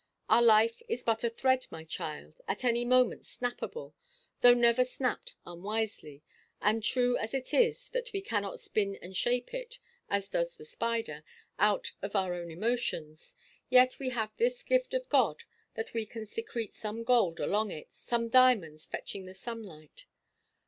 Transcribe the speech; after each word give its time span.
Our 0.29 0.41
life 0.41 0.81
is 0.89 1.03
but 1.03 1.23
a 1.23 1.29
thread, 1.29 1.67
my 1.69 1.83
child, 1.83 2.41
at 2.47 2.63
any 2.63 2.85
moment 2.85 3.21
snappable, 3.23 3.93
though 4.39 4.55
never 4.55 4.83
snapped 4.83 5.35
unwisely; 5.45 6.23
and 6.59 6.81
true 6.83 7.17
as 7.17 7.35
it 7.35 7.53
is 7.53 7.87
that 7.89 8.11
we 8.11 8.19
cannot 8.21 8.59
spin 8.59 8.95
and 8.95 9.15
shape 9.15 9.53
it 9.53 9.77
(as 10.09 10.27
does 10.27 10.57
the 10.57 10.65
spider) 10.65 11.23
out 11.59 11.91
of 12.01 12.15
our 12.15 12.33
own 12.33 12.49
emotions, 12.49 13.35
yet 13.69 13.99
we 13.99 14.09
have 14.09 14.35
this 14.37 14.63
gift 14.63 14.95
of 14.95 15.07
God, 15.07 15.43
that 15.75 15.93
we 15.93 16.07
can 16.07 16.25
secrete 16.25 16.73
some 16.73 17.03
gold 17.03 17.39
along 17.39 17.69
it, 17.69 17.93
some 17.93 18.27
diamonds 18.27 18.87
fetching 18.87 19.27
the 19.27 19.35
sunlight. 19.35 20.07